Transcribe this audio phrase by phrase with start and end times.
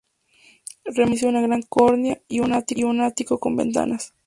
[0.83, 2.41] Remata el edificio una gran cornisa y
[2.83, 4.15] un ático con ventanas.